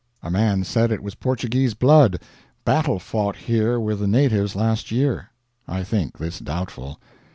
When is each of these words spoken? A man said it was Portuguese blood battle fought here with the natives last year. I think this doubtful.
A 0.23 0.31
man 0.31 0.63
said 0.63 0.91
it 0.91 1.03
was 1.03 1.13
Portuguese 1.13 1.75
blood 1.75 2.19
battle 2.65 2.97
fought 2.97 3.35
here 3.35 3.79
with 3.79 3.99
the 3.99 4.07
natives 4.07 4.55
last 4.55 4.89
year. 4.89 5.29
I 5.67 5.83
think 5.83 6.17
this 6.17 6.39
doubtful. 6.39 6.99